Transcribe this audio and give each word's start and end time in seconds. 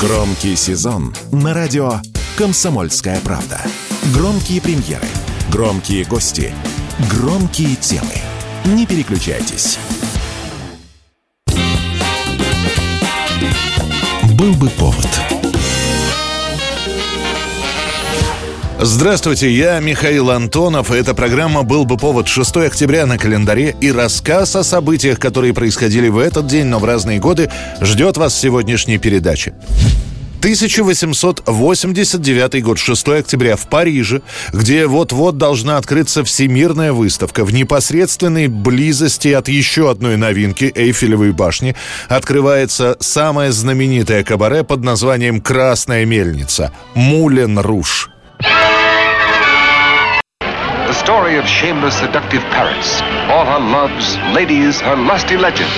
Громкий 0.00 0.56
сезон 0.56 1.14
на 1.32 1.54
радио 1.54 2.00
«Комсомольская 2.36 3.18
правда». 3.20 3.62
Громкие 4.12 4.60
премьеры, 4.60 5.06
громкие 5.50 6.04
гости, 6.04 6.52
громкие 7.10 7.76
темы. 7.76 8.12
Не 8.66 8.84
переключайтесь. 8.84 9.78
Был 14.34 14.52
бы 14.56 14.68
повод. 14.68 15.25
Здравствуйте, 18.78 19.50
я 19.50 19.80
Михаил 19.80 20.30
Антонов. 20.30 20.90
Эта 20.90 21.14
программа 21.14 21.62
«Был 21.62 21.86
бы 21.86 21.96
повод» 21.96 22.28
6 22.28 22.58
октября 22.58 23.06
на 23.06 23.16
календаре 23.16 23.74
и 23.80 23.90
рассказ 23.90 24.54
о 24.54 24.62
событиях, 24.62 25.18
которые 25.18 25.54
происходили 25.54 26.08
в 26.08 26.18
этот 26.18 26.46
день, 26.46 26.66
но 26.66 26.78
в 26.78 26.84
разные 26.84 27.18
годы, 27.18 27.50
ждет 27.80 28.18
вас 28.18 28.34
в 28.34 28.38
сегодняшней 28.38 28.98
передаче. 28.98 29.54
1889 30.40 32.62
год, 32.62 32.78
6 32.78 33.08
октября, 33.08 33.56
в 33.56 33.66
Париже, 33.66 34.20
где 34.52 34.86
вот-вот 34.86 35.38
должна 35.38 35.78
открыться 35.78 36.22
всемирная 36.22 36.92
выставка, 36.92 37.46
в 37.46 37.54
непосредственной 37.54 38.48
близости 38.48 39.28
от 39.28 39.48
еще 39.48 39.90
одной 39.90 40.18
новинки 40.18 40.70
Эйфелевой 40.74 41.32
башни 41.32 41.74
открывается 42.08 42.98
самое 43.00 43.52
знаменитое 43.52 44.22
кабаре 44.22 44.64
под 44.64 44.84
названием 44.84 45.40
«Красная 45.40 46.04
мельница»– 46.04 46.72
«Мулен 46.94 47.58
Руш». 47.58 48.10
The 50.86 50.92
story 50.92 51.36
of 51.36 51.46
shameless, 51.46 51.98
seductive 51.98 52.42
Paris. 52.44 53.00
All 53.30 53.44
her 53.44 53.58
loves, 53.58 54.16
ladies, 54.34 54.80
her 54.80 54.96
lusty 54.96 55.36
legends. 55.36 55.72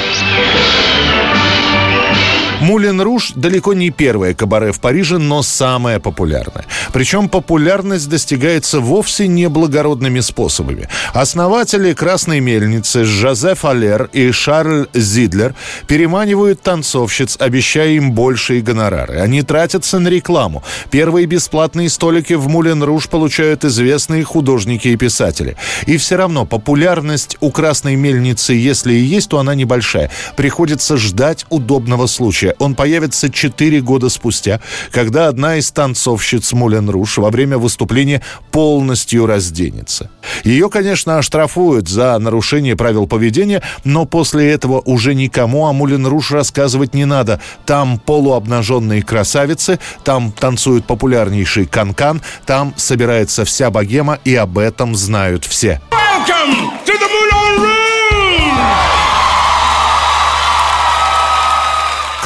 Мулен 2.60 3.00
Руш 3.00 3.32
далеко 3.36 3.72
не 3.72 3.90
первое 3.90 4.34
кабаре 4.34 4.72
в 4.72 4.80
Париже, 4.80 5.18
но 5.18 5.42
самое 5.42 6.00
популярное. 6.00 6.64
Причем 6.92 7.28
популярность 7.28 8.08
достигается 8.08 8.80
вовсе 8.80 9.28
не 9.28 9.48
благородными 9.48 10.18
способами. 10.20 10.88
Основатели 11.14 11.92
«Красной 11.92 12.40
мельницы» 12.40 13.04
Жозеф 13.04 13.64
Алер 13.64 14.10
и 14.12 14.32
Шарль 14.32 14.88
Зидлер 14.92 15.54
переманивают 15.86 16.60
танцовщиц, 16.60 17.36
обещая 17.38 17.90
им 17.90 18.12
большие 18.12 18.60
гонорары. 18.60 19.20
Они 19.20 19.42
тратятся 19.42 20.00
на 20.00 20.08
рекламу. 20.08 20.64
Первые 20.90 21.26
бесплатные 21.26 21.88
столики 21.88 22.32
в 22.32 22.48
Мулен 22.48 22.82
Руш 22.82 23.08
получают 23.08 23.64
известные 23.64 24.24
художники 24.24 24.88
и 24.88 24.96
писатели. 24.96 25.56
И 25.86 25.96
все 25.96 26.16
равно 26.16 26.44
популярность 26.44 27.36
у 27.40 27.52
«Красной 27.52 27.94
мельницы», 27.94 28.52
если 28.52 28.94
и 28.94 29.00
есть, 29.00 29.28
то 29.28 29.38
она 29.38 29.54
небольшая. 29.54 30.10
Приходится 30.36 30.96
ждать 30.96 31.46
удобного 31.50 32.06
случая 32.06 32.47
случая. 32.48 32.54
Он 32.58 32.74
появится 32.74 33.30
4 33.30 33.80
года 33.80 34.08
спустя, 34.08 34.60
когда 34.90 35.28
одна 35.28 35.56
из 35.56 35.70
танцовщиц 35.70 36.52
Мулен 36.52 36.90
Руш 36.90 37.18
во 37.18 37.30
время 37.30 37.58
выступления 37.58 38.22
полностью 38.50 39.26
разденется. 39.26 40.10
Ее, 40.44 40.68
конечно, 40.68 41.18
оштрафуют 41.18 41.88
за 41.88 42.18
нарушение 42.18 42.76
правил 42.76 43.06
поведения, 43.06 43.62
но 43.84 44.04
после 44.04 44.50
этого 44.50 44.80
уже 44.84 45.14
никому 45.14 45.66
о 45.66 45.72
Мулен 45.72 46.06
Руш 46.06 46.30
рассказывать 46.30 46.94
не 46.94 47.04
надо. 47.04 47.40
Там 47.66 47.98
полуобнаженные 47.98 49.02
красавицы, 49.02 49.78
там 50.04 50.32
танцует 50.32 50.86
популярнейший 50.86 51.66
канкан, 51.66 52.22
там 52.46 52.74
собирается 52.76 53.44
вся 53.44 53.70
богема, 53.70 54.18
и 54.24 54.34
об 54.34 54.58
этом 54.58 54.94
знают 54.94 55.44
все. 55.44 55.80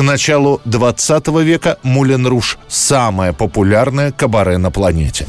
К 0.03 0.05
началу 0.05 0.61
20 0.65 1.29
века 1.45 1.79
Мулен 1.85 2.27
Руш– 2.27 2.59
самое 2.69 3.33
популярное 3.33 4.11
кабаре 4.11 4.59
на 4.59 4.73
планете. 4.73 5.27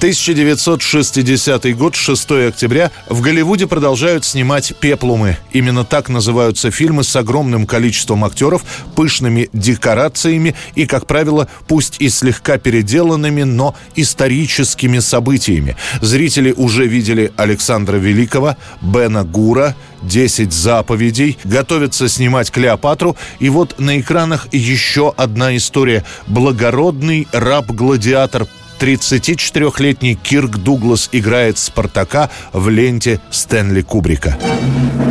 1960 0.00 1.76
год, 1.76 1.94
6 1.94 2.30
октября, 2.30 2.90
в 3.10 3.20
Голливуде 3.20 3.66
продолжают 3.66 4.24
снимать 4.24 4.72
«Пеплумы». 4.80 5.36
Именно 5.52 5.84
так 5.84 6.08
называются 6.08 6.70
фильмы 6.70 7.04
с 7.04 7.14
огромным 7.16 7.66
количеством 7.66 8.24
актеров, 8.24 8.62
пышными 8.96 9.50
декорациями 9.52 10.54
и, 10.74 10.86
как 10.86 11.06
правило, 11.06 11.48
пусть 11.68 12.00
и 12.00 12.08
слегка 12.08 12.56
переделанными, 12.56 13.42
но 13.42 13.76
историческими 13.94 15.00
событиями. 15.00 15.76
Зрители 16.00 16.52
уже 16.52 16.86
видели 16.86 17.30
Александра 17.36 17.98
Великого, 17.98 18.56
Бена 18.80 19.22
Гура, 19.22 19.76
«Десять 20.00 20.54
заповедей», 20.54 21.36
готовятся 21.44 22.08
снимать 22.08 22.50
«Клеопатру», 22.50 23.18
и 23.38 23.50
вот 23.50 23.78
на 23.78 24.00
экранах 24.00 24.48
еще 24.50 25.12
одна 25.14 25.54
история. 25.58 26.06
Благородный 26.26 27.28
раб-гладиатор 27.32 28.46
34-летний 28.80 30.14
Кирк 30.14 30.56
Дуглас 30.56 31.10
играет 31.12 31.58
Спартака 31.58 32.30
в 32.52 32.70
ленте 32.70 33.20
Стэнли 33.30 33.82
Кубрика. 33.82 34.38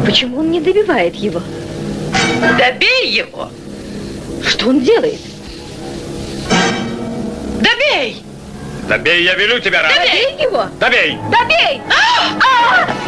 Почему 0.06 0.40
он 0.40 0.50
не 0.50 0.60
добивает 0.60 1.14
его? 1.14 1.42
Добей 2.58 3.12
его! 3.12 3.52
Что 4.44 4.70
он 4.70 4.82
делает? 4.82 5.20
Добей! 7.62 8.24
Добей, 8.88 9.24
я 9.24 9.36
велю 9.36 9.60
тебя, 9.60 9.84
Рад. 9.84 9.94
Добей 9.94 10.44
его! 10.44 10.66
Добей! 10.80 11.18
Добей! 11.30 11.82
А! 11.90 12.40
А! 12.42 12.99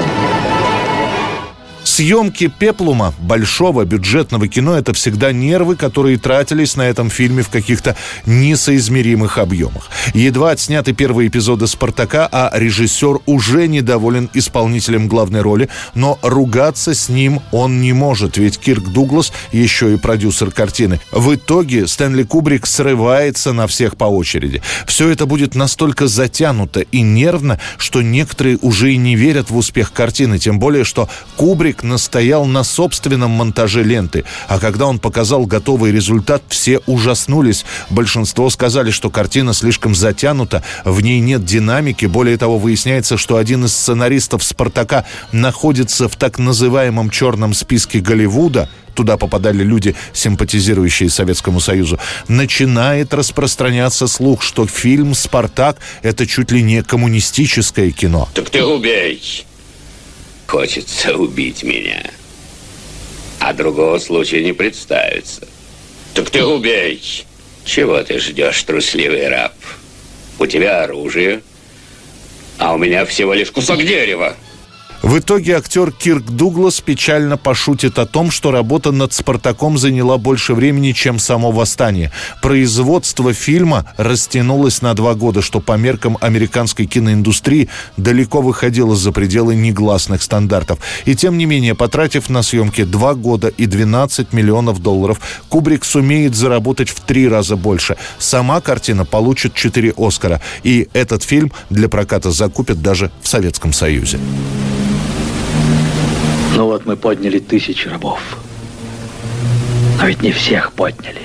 Съемки 1.91 2.47
«Пеплума» 2.47 3.13
большого 3.19 3.84
бюджетного 3.84 4.47
кино– 4.47 4.75
это 4.78 4.94
всегда 4.94 5.34
нервы, 5.34 5.75
которые 5.75 6.18
тратились 6.18 6.78
на 6.78 6.84
этом 6.84 7.09
фильме 7.09 7.44
в 7.44 7.50
каких-то 7.50 7.97
несоизмеримых 8.25 9.38
объемах. 9.38 9.90
Едва 10.13 10.51
отсняты 10.51 10.94
первые 10.94 11.28
эпизоды 11.28 11.68
«Спартака», 11.68 12.30
а 12.31 12.50
режиссер 12.53 13.19
уже 13.25 13.68
недоволен 13.68 14.30
исполнителем 14.34 15.09
главной 15.09 15.41
роли, 15.41 15.68
но 15.94 16.18
ругаться 16.22 16.94
с 16.94 17.09
ним 17.09 17.41
он 17.51 17.81
не 17.81 17.91
может, 17.91 18.38
ведь 18.38 18.57
Кирк 18.57 18.88
Дуглас 18.88 19.34
еще 19.51 19.94
и 19.94 19.97
продюсер 19.97 20.50
картины. 20.50 21.01
В 21.12 21.35
итоге 21.35 21.88
Стэнли 21.88 22.24
Кубрик 22.24 22.68
срывается 22.68 23.51
на 23.51 23.68
всех 23.68 23.97
по 23.97 24.06
очереди. 24.06 24.62
Все 24.88 25.09
это 25.09 25.25
будет 25.25 25.56
настолько 25.56 26.07
затянуто 26.07 26.80
и 26.80 27.01
нервно, 27.01 27.59
что 27.75 28.01
некоторые 28.01 28.57
уже 28.62 28.94
и 28.94 28.97
не 28.97 29.18
верят 29.18 29.50
в 29.50 29.57
успех 29.57 29.91
картины, 29.91 30.40
тем 30.40 30.57
более, 30.57 30.85
что 30.85 31.09
Кубрик 31.35 31.81
настоял 31.84 32.46
на 32.46 32.64
собственном 32.64 33.31
монтаже 33.31 33.84
ленты, 33.84 34.25
а 34.47 34.59
когда 34.59 34.86
он 34.86 35.00
показал 35.00 35.46
готовый 35.46 35.92
результат, 35.92 36.44
все 36.47 36.80
ужаснулись. 36.86 37.66
Большинство 37.90 38.50
сказали, 38.50 38.92
что 38.92 39.09
картина 39.09 39.53
слишком 39.53 39.96
затянута, 39.96 40.64
в 40.86 41.02
ней 41.02 41.19
нет 41.19 41.46
динамики. 41.46 42.06
Более 42.06 42.38
того, 42.38 42.58
выясняется, 42.58 43.18
что 43.18 43.38
один 43.38 43.66
из 43.66 43.74
сценаристов 43.74 44.44
«Спартака» 44.44 45.06
находится 45.31 46.08
в 46.08 46.16
так 46.16 46.40
называемом 46.40 47.09
черном 47.09 47.53
списке 47.53 48.00
Голливуда– 48.00 48.69
туда 48.94 49.18
попадали 49.18 49.63
люди, 49.63 49.96
симпатизирующие 50.13 51.09
Советскому 51.09 51.59
Союзу, 51.59 52.00
начинает 52.28 53.13
распространяться 53.13 54.08
слух, 54.08 54.42
что 54.42 54.68
фильм 54.68 55.16
«Спартак»— 55.16 55.78
это 56.02 56.28
чуть 56.28 56.52
ли 56.52 56.62
не 56.62 56.84
коммунистическое 56.84 57.92
кино. 57.92 58.30
Так 58.34 58.50
ты 58.50 58.63
убей! 58.63 59.46
Хочется 60.51 61.16
убить 61.16 61.63
меня. 61.63 62.03
А 63.39 63.53
другого 63.53 64.00
случая 64.00 64.44
не 64.44 64.51
представится. 64.51 65.47
Так 66.13 66.29
ты 66.29 66.44
убей. 66.44 67.01
Чего 67.63 68.03
ты 68.03 68.19
ждешь, 68.19 68.62
трусливый 68.63 69.29
раб? 69.29 69.53
У 70.39 70.45
тебя 70.45 70.84
оружие, 70.84 71.41
а 72.57 72.73
у 72.73 72.78
меня 72.78 73.06
всего 73.06 73.34
лишь 73.34 73.50
кусок 73.50 73.78
дерева. 73.78 74.35
В 75.01 75.17
итоге 75.17 75.57
актер 75.57 75.91
Кирк 75.91 76.25
Дуглас 76.25 76.79
печально 76.79 77.35
пошутит 77.35 77.97
о 77.97 78.06
том, 78.06 78.29
что 78.29 78.51
работа 78.51 78.91
над 78.91 79.13
«Спартаком» 79.13 79.79
заняла 79.79 80.19
больше 80.19 80.53
времени, 80.53 80.91
чем 80.91 81.17
само 81.17 81.51
восстание. 81.51 82.12
Производство 82.39 83.33
фильма 83.33 83.92
растянулось 83.98 84.83
на 84.83 84.94
два 84.94 85.15
года, 85.15 85.42
что 85.42 85.59
по 85.59 85.75
меркам 85.75 86.19
американской 86.21 86.86
киноиндустрии 86.86 87.68
далеко 87.98 88.42
выходило 88.42 88.95
за 88.95 89.12
пределы 89.12 89.56
негласных 89.56 90.21
стандартов. 90.21 90.77
И 91.06 91.15
тем 91.15 91.36
не 91.36 91.47
менее, 91.47 91.74
потратив 91.74 92.30
на 92.30 92.44
съемки 92.44 92.83
два 92.83 93.15
года 93.15 93.47
и 93.47 93.65
12 93.65 94.33
миллионов 94.33 94.83
долларов, 94.83 95.19
Кубрик 95.50 95.83
сумеет 95.83 96.36
заработать 96.36 96.89
в 96.89 97.00
три 97.00 97.27
раза 97.27 97.56
больше. 97.56 97.97
Сама 98.19 98.62
картина 98.62 99.04
получит 99.06 99.56
четыре 99.56 99.95
«Оскара». 99.97 100.42
И 100.62 100.89
этот 100.94 101.24
фильм 101.24 101.51
для 101.71 101.89
проката 101.89 102.30
закупят 102.30 102.83
даже 102.83 103.09
в 103.24 103.27
Советском 103.27 103.74
Союзе. 103.74 104.19
Ну 106.56 106.65
вот 106.65 106.86
мы 106.86 106.95
подняли 106.98 107.39
тысячи 107.39 107.88
рабов. 107.88 108.19
Но 109.98 110.07
ведь 110.07 110.21
не 110.21 110.31
всех 110.31 110.74
подняли. 110.74 111.21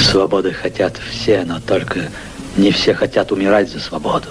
Свободы 0.00 0.52
хотят 0.52 0.96
все, 1.10 1.44
но 1.44 1.60
только 1.60 2.10
не 2.56 2.70
все 2.70 2.94
хотят 2.94 3.32
умирать 3.32 3.70
за 3.70 3.80
свободу. 3.80 4.28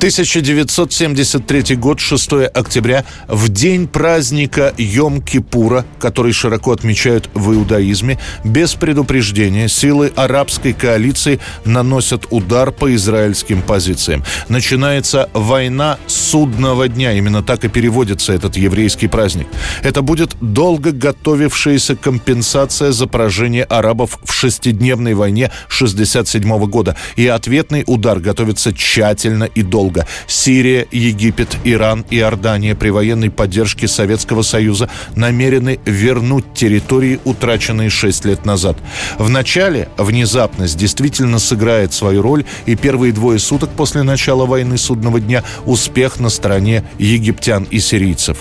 1973 0.00 1.76
год, 1.76 2.00
6 2.00 2.32
октября, 2.54 3.04
в 3.28 3.50
день 3.50 3.86
праздника 3.86 4.72
Йом-Кипура, 4.78 5.84
который 5.98 6.32
широко 6.32 6.72
отмечают 6.72 7.28
в 7.34 7.52
иудаизме, 7.52 8.18
без 8.42 8.72
предупреждения 8.72 9.68
силы 9.68 10.10
арабской 10.16 10.72
коалиции 10.72 11.38
наносят 11.66 12.26
удар 12.30 12.72
по 12.72 12.94
израильским 12.94 13.60
позициям. 13.60 14.24
Начинается 14.48 15.28
война 15.34 15.98
судного 16.06 16.88
дня, 16.88 17.12
именно 17.12 17.42
так 17.42 17.64
и 17.64 17.68
переводится 17.68 18.32
этот 18.32 18.56
еврейский 18.56 19.06
праздник. 19.06 19.48
Это 19.82 20.00
будет 20.00 20.34
долго 20.40 20.92
готовившаяся 20.92 21.94
компенсация 21.94 22.92
за 22.92 23.06
поражение 23.06 23.64
арабов 23.64 24.18
в 24.24 24.32
шестидневной 24.32 25.12
войне 25.12 25.50
67 25.68 26.66
года. 26.70 26.96
И 27.16 27.26
ответный 27.26 27.84
удар 27.86 28.18
готовится 28.18 28.72
тщательно 28.72 29.44
и 29.44 29.60
долго 29.62 29.89
долго. 29.90 30.06
Сирия, 30.26 30.86
Египет, 30.90 31.48
Иран 31.64 32.04
и 32.10 32.18
Иордания 32.18 32.74
при 32.74 32.90
военной 32.90 33.30
поддержке 33.30 33.88
Советского 33.88 34.42
Союза 34.42 34.88
намерены 35.16 35.80
вернуть 35.84 36.44
территории, 36.54 37.18
утраченные 37.24 37.90
шесть 37.90 38.24
лет 38.24 38.44
назад. 38.44 38.76
В 39.18 39.28
начале 39.28 39.88
внезапность 39.96 40.76
действительно 40.76 41.38
сыграет 41.38 41.92
свою 41.92 42.22
роль, 42.22 42.44
и 42.66 42.76
первые 42.76 43.12
двое 43.12 43.38
суток 43.38 43.70
после 43.70 44.02
начала 44.02 44.46
войны 44.46 44.78
судного 44.78 45.20
дня 45.20 45.42
успех 45.66 46.20
на 46.20 46.28
стороне 46.28 46.84
египтян 46.98 47.66
и 47.70 47.80
сирийцев. 47.80 48.38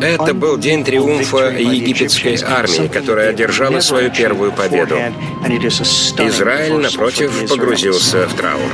Это 0.00 0.34
был 0.34 0.56
день 0.56 0.84
триумфа 0.84 1.50
египетской 1.50 2.38
армии, 2.42 2.88
которая 2.88 3.30
одержала 3.30 3.80
свою 3.80 4.10
первую 4.10 4.52
победу. 4.52 4.96
Израиль, 5.44 6.74
напротив, 6.74 7.32
погрузился 7.48 8.28
в 8.28 8.34
траур. 8.34 8.70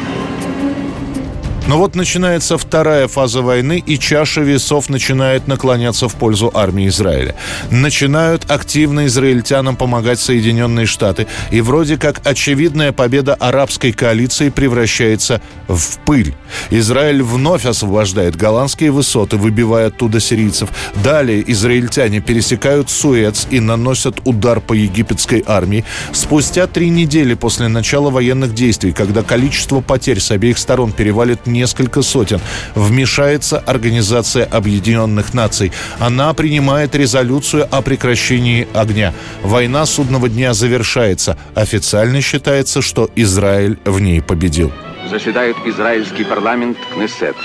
Но 1.68 1.76
вот 1.76 1.94
начинается 1.94 2.56
вторая 2.56 3.08
фаза 3.08 3.42
войны, 3.42 3.82
и 3.84 3.98
чаша 3.98 4.40
весов 4.40 4.88
начинает 4.88 5.48
наклоняться 5.48 6.08
в 6.08 6.14
пользу 6.14 6.50
армии 6.54 6.88
Израиля. 6.88 7.34
Начинают 7.70 8.50
активно 8.50 9.04
израильтянам 9.04 9.76
помогать 9.76 10.18
Соединенные 10.18 10.86
Штаты, 10.86 11.26
и 11.50 11.60
вроде 11.60 11.98
как 11.98 12.26
очевидная 12.26 12.92
победа 12.92 13.34
арабской 13.34 13.92
коалиции 13.92 14.48
превращается 14.48 15.42
в 15.68 15.98
пыль. 16.06 16.34
Израиль 16.70 17.22
вновь 17.22 17.66
освобождает 17.66 18.34
голландские 18.34 18.90
высоты, 18.90 19.36
выбивая 19.36 19.88
оттуда 19.88 20.20
сирийцев. 20.20 20.70
Далее 21.04 21.44
израильтяне 21.52 22.20
пересекают 22.20 22.88
Суэц 22.88 23.46
и 23.50 23.60
наносят 23.60 24.20
удар 24.24 24.60
по 24.60 24.72
египетской 24.72 25.44
армии. 25.46 25.84
Спустя 26.12 26.66
три 26.66 26.88
недели 26.88 27.34
после 27.34 27.68
начала 27.68 28.08
военных 28.08 28.54
действий, 28.54 28.92
когда 28.92 29.22
количество 29.22 29.82
потерь 29.82 30.20
с 30.20 30.30
обеих 30.30 30.56
сторон 30.56 30.92
перевалит 30.92 31.46
не 31.46 31.57
несколько 31.58 32.02
сотен. 32.02 32.40
Вмешается 32.74 33.58
Организация 33.58 34.44
Объединенных 34.44 35.34
Наций. 35.34 35.72
Она 35.98 36.32
принимает 36.34 36.94
резолюцию 36.94 37.66
о 37.70 37.82
прекращении 37.82 38.66
огня. 38.74 39.12
Война 39.42 39.86
судного 39.86 40.28
дня 40.28 40.54
завершается. 40.54 41.36
Официально 41.54 42.20
считается, 42.20 42.80
что 42.82 43.10
Израиль 43.16 43.78
в 43.84 44.00
ней 44.00 44.22
победил. 44.22 44.72
Заседает 45.10 45.56
израильский 45.66 46.24
парламент 46.24 46.78
Кнессет. 46.94 47.36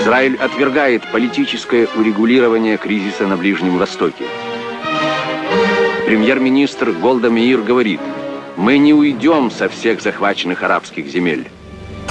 Израиль 0.00 0.36
отвергает 0.36 1.02
политическое 1.12 1.88
урегулирование 1.96 2.76
кризиса 2.76 3.26
на 3.26 3.36
Ближнем 3.36 3.78
Востоке. 3.78 4.24
Премьер-министр 6.06 6.92
Голда 6.92 7.28
Меир 7.28 7.62
говорит, 7.62 8.00
мы 8.56 8.78
не 8.78 8.94
уйдем 8.94 9.50
со 9.50 9.68
всех 9.68 10.00
захваченных 10.00 10.62
арабских 10.62 11.06
земель. 11.06 11.48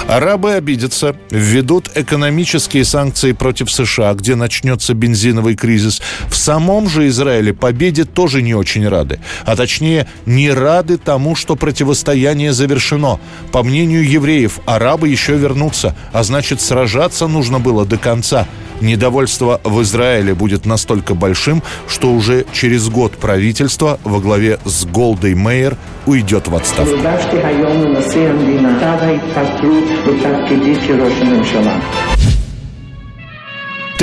Арабы 0.06 0.52
обидятся, 0.52 1.16
введут 1.30 1.90
экономические 1.94 2.84
санкции 2.84 3.32
против 3.32 3.70
США, 3.70 4.12
где 4.12 4.34
начнется 4.34 4.92
бензиновый 4.92 5.56
кризис. 5.56 6.02
В 6.28 6.36
самом 6.36 6.90
же 6.90 7.08
Израиле 7.08 7.54
победе 7.54 8.04
тоже 8.04 8.42
не 8.42 8.54
очень 8.54 8.86
рады. 8.86 9.18
А 9.46 9.56
точнее, 9.56 10.06
не 10.26 10.50
рады 10.50 10.98
тому, 10.98 11.34
что 11.34 11.56
противостояние 11.56 12.52
завершено. 12.52 13.18
По 13.50 13.62
мнению 13.62 14.08
евреев, 14.08 14.60
арабы 14.66 15.08
еще 15.08 15.36
вернутся, 15.36 15.96
а 16.12 16.22
значит, 16.22 16.60
сражаться 16.60 17.26
нужно 17.26 17.58
было 17.58 17.86
до 17.86 17.96
конца. 17.96 18.46
Недовольство 18.80 19.60
в 19.64 19.82
Израиле 19.82 20.34
будет 20.34 20.66
настолько 20.66 21.14
большим, 21.14 21.62
что 21.88 22.12
уже 22.12 22.44
через 22.52 22.88
год 22.88 23.12
правительство 23.12 23.98
во 24.04 24.20
главе 24.20 24.58
с 24.64 24.84
Голдой 24.84 25.34
Мейер 25.34 25.76
уйдет 26.06 26.48
в 26.48 26.54
отставку. 26.54 26.96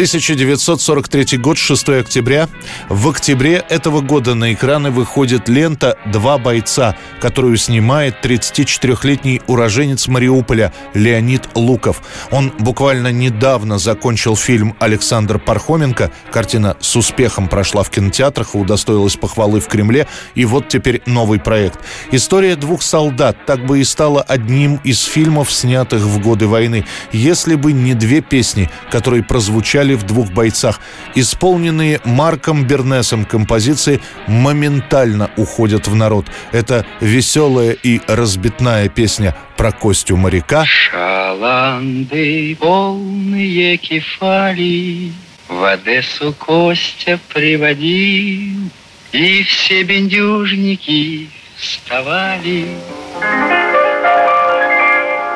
1943 0.01 1.37
год, 1.37 1.59
6 1.59 1.89
октября. 1.89 2.49
В 2.89 3.07
октябре 3.09 3.63
этого 3.69 4.01
года 4.01 4.33
на 4.33 4.51
экраны 4.51 4.89
выходит 4.89 5.47
лента 5.47 5.95
«Два 6.07 6.39
бойца», 6.39 6.95
которую 7.19 7.55
снимает 7.57 8.15
34-летний 8.25 9.43
уроженец 9.45 10.07
Мариуполя 10.07 10.73
Леонид 10.95 11.49
Луков. 11.53 12.01
Он 12.31 12.51
буквально 12.57 13.11
недавно 13.11 13.77
закончил 13.77 14.35
фильм 14.35 14.75
«Александр 14.79 15.37
Пархоменко». 15.37 16.09
Картина 16.31 16.77
с 16.79 16.95
успехом 16.95 17.47
прошла 17.47 17.83
в 17.83 17.91
кинотеатрах 17.91 18.55
и 18.55 18.57
удостоилась 18.57 19.17
похвалы 19.17 19.59
в 19.59 19.67
Кремле. 19.67 20.07
И 20.33 20.45
вот 20.45 20.67
теперь 20.67 21.03
новый 21.05 21.39
проект. 21.39 21.79
История 22.11 22.55
двух 22.55 22.81
солдат 22.81 23.45
так 23.45 23.67
бы 23.67 23.79
и 23.79 23.83
стала 23.83 24.23
одним 24.23 24.77
из 24.83 25.03
фильмов, 25.03 25.51
снятых 25.51 26.01
в 26.01 26.19
годы 26.19 26.47
войны, 26.47 26.87
если 27.11 27.53
бы 27.53 27.71
не 27.71 27.93
две 27.93 28.21
песни, 28.21 28.67
которые 28.89 29.21
прозвучали 29.21 29.90
звучали 29.91 29.95
в 29.95 30.03
двух 30.03 30.31
бойцах. 30.31 30.79
Исполненные 31.15 31.99
Марком 32.05 32.65
Бернесом 32.65 33.25
композиции 33.25 33.99
моментально 34.27 35.29
уходят 35.37 35.87
в 35.87 35.95
народ. 35.95 36.25
Это 36.51 36.85
веселая 37.01 37.71
и 37.71 38.01
разбитная 38.07 38.89
песня 38.89 39.35
про 39.57 39.71
Костю 39.71 40.17
моряка. 40.17 40.65
Шаланды 40.65 42.55
полные 42.59 43.77
кефали 43.77 45.11
В 45.47 45.63
Одессу 45.63 46.33
Костя 46.33 47.19
приводил 47.33 48.69
И 49.11 49.43
все 49.43 49.83
бендюжники 49.83 51.29
вставали 51.57 52.65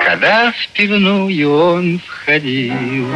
Когда 0.04 0.52
в 0.52 0.68
пивную 0.74 1.52
он 1.52 2.00
входил 2.00 3.08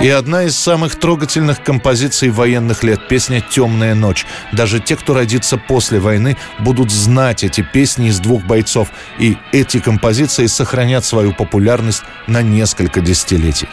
и 0.00 0.08
одна 0.10 0.44
из 0.44 0.56
самых 0.56 0.94
трогательных 0.96 1.62
композиций 1.62 2.30
военных 2.30 2.84
лет– 2.84 3.08
песня 3.08 3.40
«Темная 3.40 3.94
ночь». 3.94 4.26
Даже 4.52 4.78
те, 4.78 4.96
кто 4.96 5.14
родится 5.14 5.56
после 5.56 5.98
войны, 5.98 6.36
будут 6.60 6.92
знать 6.92 7.42
эти 7.42 7.62
песни 7.62 8.08
из 8.08 8.20
двух 8.20 8.44
бойцов. 8.44 8.88
И 9.18 9.36
эти 9.52 9.80
композиции 9.80 10.46
сохранят 10.46 11.04
свою 11.04 11.34
популярность 11.34 12.02
на 12.28 12.42
несколько 12.42 13.00
десятилетий. 13.00 13.68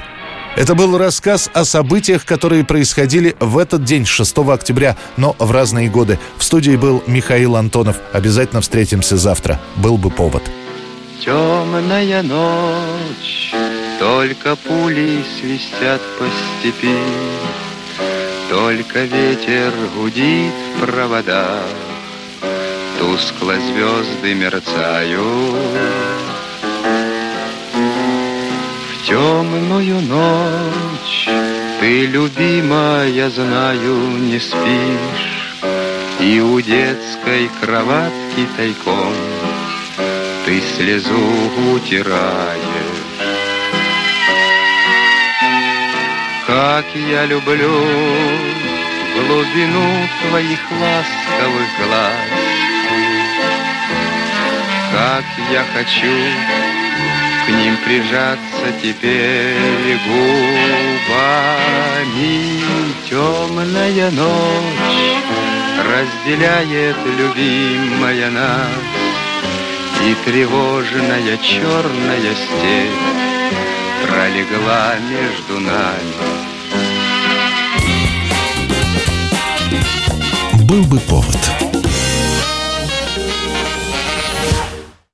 Это 0.56 0.74
был 0.74 0.98
рассказ 0.98 1.50
о 1.54 1.64
событиях, 1.66 2.26
которые 2.26 2.64
происходили 2.64 3.36
в 3.40 3.58
этот 3.58 3.84
день, 3.84 4.06
6 4.06 4.38
октября, 4.38 4.96
но 5.18 5.36
в 5.38 5.52
разные 5.52 5.90
годы. 5.90 6.18
В 6.38 6.44
студии 6.44 6.76
был 6.76 7.04
Михаил 7.08 7.56
Антонов. 7.56 7.98
Обязательно 8.14 8.62
встретимся 8.62 9.18
завтра. 9.18 9.60
Был 9.76 9.98
бы 9.98 10.10
повод. 10.10 10.44
Темная 11.24 12.24
ночь 12.24 13.55
только 14.00 14.56
пули 14.56 15.24
свистят 15.38 16.02
по 16.18 16.26
степи, 16.60 16.98
Только 18.50 19.04
ветер 19.04 19.72
гудит 19.96 20.54
в 20.76 20.86
проводах, 20.86 21.64
Тускло 23.00 23.56
звезды 23.56 24.34
мерцают. 24.34 25.24
В 28.90 29.08
темную 29.08 30.02
ночь 30.02 31.30
ты, 31.80 32.06
любимая, 32.06 33.30
знаю, 33.30 33.96
не 34.18 34.40
спишь, 34.40 35.62
И 36.20 36.40
у 36.40 36.60
детской 36.60 37.50
кроватки 37.62 38.48
тайком 38.58 39.14
Ты 40.46 40.62
слезу 40.76 41.74
утираешь. 41.74 42.65
Как 46.48 46.86
я 46.94 47.26
люблю 47.26 47.74
глубину 49.16 50.08
твоих 50.22 50.60
ласковых 50.72 51.70
глаз, 51.80 52.14
Как 54.92 55.26
я 55.52 55.66
хочу 55.74 56.16
к 57.46 57.50
ним 57.50 57.76
прижаться 57.78 58.68
теперь 58.80 59.98
губами. 60.08 61.42
Темная 63.10 64.12
ночь 64.12 65.16
разделяет 65.84 66.98
любимая 67.18 68.30
нас, 68.30 68.70
И 70.04 70.16
тревожная 70.26 71.38
черная 71.38 72.36
степь 72.36 73.16
пролегла 74.08 74.96
между 75.10 75.60
нами. 75.60 76.14
Был 80.64 80.84
бы 80.84 81.00
повод. 81.00 81.75